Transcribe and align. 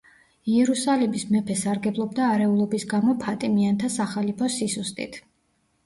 იერუსალიმის 0.53 1.25
მეფე 1.35 1.57
სარგებლობდა 1.59 2.31
არეულობის 2.37 2.89
გამო 2.97 3.17
ფატიმიანთა 3.27 3.95
სახალიფოს 4.01 4.61
სისუსტით. 4.63 5.27